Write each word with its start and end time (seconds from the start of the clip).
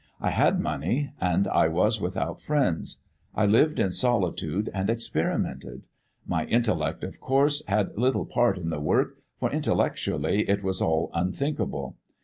I 0.19 0.31
had 0.31 0.59
money, 0.59 1.11
and 1.21 1.47
I 1.47 1.67
was 1.67 2.01
without 2.01 2.41
friends. 2.41 3.03
I 3.35 3.45
lived 3.45 3.79
in 3.79 3.91
solitude 3.91 4.67
and 4.73 4.89
experimented. 4.89 5.85
My 6.25 6.45
intellect, 6.47 7.03
of 7.03 7.19
course, 7.19 7.63
had 7.67 7.95
little 7.99 8.25
part 8.25 8.57
in 8.57 8.71
the 8.71 8.79
work, 8.79 9.17
for 9.39 9.51
intellectually 9.51 10.49
it 10.49 10.63
was 10.63 10.81
all 10.81 11.11
unthinkable. 11.13 11.97